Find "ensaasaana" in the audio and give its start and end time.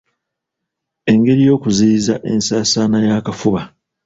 2.31-2.97